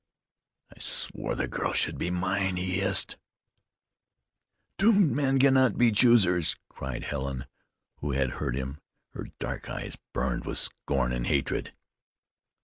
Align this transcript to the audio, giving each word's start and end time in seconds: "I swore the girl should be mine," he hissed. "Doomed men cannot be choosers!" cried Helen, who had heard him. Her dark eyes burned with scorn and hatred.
"I 0.75 0.79
swore 0.79 1.35
the 1.35 1.47
girl 1.47 1.73
should 1.73 1.99
be 1.99 2.09
mine," 2.09 2.55
he 2.57 2.79
hissed. 2.79 3.17
"Doomed 4.79 5.11
men 5.11 5.37
cannot 5.37 5.77
be 5.77 5.91
choosers!" 5.91 6.55
cried 6.69 7.03
Helen, 7.03 7.45
who 7.97 8.13
had 8.13 8.31
heard 8.41 8.55
him. 8.55 8.79
Her 9.13 9.27
dark 9.37 9.69
eyes 9.69 9.99
burned 10.11 10.43
with 10.45 10.57
scorn 10.57 11.11
and 11.11 11.27
hatred. 11.27 11.73